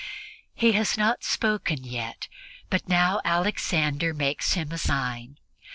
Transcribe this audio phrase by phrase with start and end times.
[0.55, 2.27] He has not spoken yet,
[2.71, 5.37] but now Alexander makes him a sign.